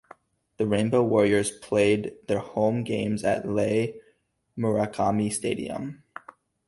The 0.57 0.65
Rainbow 0.65 1.03
Warriors 1.03 1.51
played 1.51 2.15
their 2.27 2.39
home 2.39 2.83
games 2.83 3.23
at 3.23 3.47
Les 3.47 3.93
Murakami 4.57 5.31
Stadium. 5.31 6.01